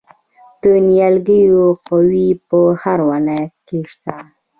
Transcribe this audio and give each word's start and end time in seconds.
د 0.61 0.63
نیالګیو 0.87 1.63
قوریې 1.87 2.31
په 2.47 2.59
هر 2.81 2.99
ولایت 3.11 3.53
کې 3.67 3.79
شته. 3.91 4.15